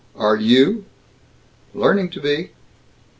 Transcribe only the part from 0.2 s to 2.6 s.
you?" "Learning to be!"